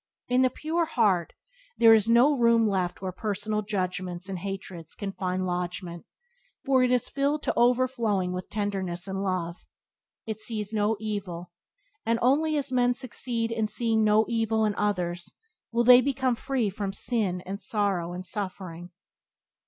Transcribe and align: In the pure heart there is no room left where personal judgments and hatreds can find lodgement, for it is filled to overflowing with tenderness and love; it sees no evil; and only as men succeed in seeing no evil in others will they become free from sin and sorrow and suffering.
In 0.27 0.41
the 0.41 0.49
pure 0.49 0.85
heart 0.85 1.33
there 1.77 1.93
is 1.93 2.09
no 2.09 2.35
room 2.35 2.67
left 2.67 3.03
where 3.03 3.11
personal 3.11 3.61
judgments 3.61 4.27
and 4.29 4.39
hatreds 4.39 4.95
can 4.95 5.11
find 5.11 5.45
lodgement, 5.45 6.07
for 6.65 6.81
it 6.81 6.89
is 6.89 7.07
filled 7.07 7.43
to 7.43 7.53
overflowing 7.55 8.31
with 8.31 8.49
tenderness 8.49 9.07
and 9.07 9.21
love; 9.21 9.57
it 10.25 10.39
sees 10.41 10.73
no 10.73 10.97
evil; 10.99 11.51
and 12.03 12.17
only 12.19 12.57
as 12.57 12.71
men 12.71 12.95
succeed 12.95 13.51
in 13.51 13.67
seeing 13.67 14.03
no 14.03 14.25
evil 14.27 14.65
in 14.65 14.73
others 14.73 15.33
will 15.71 15.83
they 15.83 16.01
become 16.01 16.33
free 16.33 16.71
from 16.71 16.91
sin 16.91 17.41
and 17.41 17.61
sorrow 17.61 18.11
and 18.11 18.25
suffering. 18.25 18.89